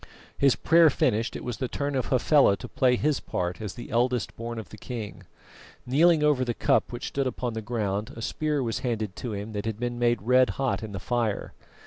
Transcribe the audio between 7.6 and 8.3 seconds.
ground, a